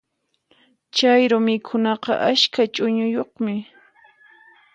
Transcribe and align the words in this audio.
Chayru 0.95 1.37
mikhunaqa 1.45 2.13
askha 2.29 2.63
ch'uñuyuqmi. 2.73 3.55